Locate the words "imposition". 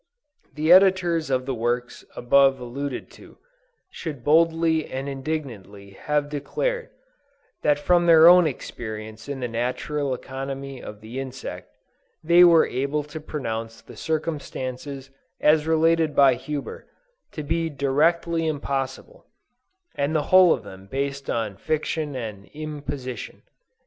22.55-23.43